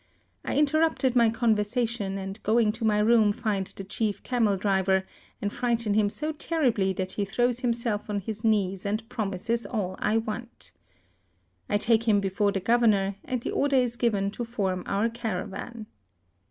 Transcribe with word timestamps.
I 0.43 0.57
interrupt 0.57 1.15
my 1.15 1.29
conversation, 1.29 2.17
and 2.17 2.41
going 2.41 2.71
to 2.71 2.83
my 2.83 2.97
room 2.97 3.31
find 3.31 3.67
the 3.67 3.83
chief 3.83 4.23
camel 4.23 4.57
driver, 4.57 5.05
and 5.39 5.53
frighten 5.53 5.93
him 5.93 6.09
so 6.09 6.31
terribly 6.31 6.91
that 6.93 7.11
he 7.11 7.23
throws 7.23 7.59
himself 7.59 8.09
on 8.09 8.19
his 8.21 8.43
knees 8.43 8.83
and 8.83 9.07
promises 9.09 9.63
all 9.63 9.95
I 9.99 10.17
want. 10.17 10.71
I 11.69 11.77
take 11.77 12.07
him 12.07 12.19
before 12.19 12.51
the 12.51 12.59
governor, 12.59 13.17
and 13.25 13.41
the 13.41 13.51
order 13.51 13.75
is 13.77 13.95
given 13.95 14.31
to 14.31 14.43
form 14.43 14.81
our 14.87 15.07
caravan. 15.07 15.85